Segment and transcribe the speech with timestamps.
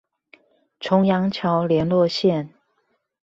[0.79, 2.49] 重陽橋聯絡線